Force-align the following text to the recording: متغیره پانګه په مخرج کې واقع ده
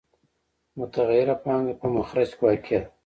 متغیره 0.79 1.35
پانګه 1.43 1.73
په 1.81 1.87
مخرج 1.95 2.29
کې 2.35 2.41
واقع 2.45 2.79
ده 2.81 2.87